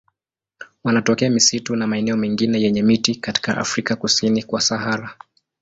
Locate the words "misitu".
1.29-1.75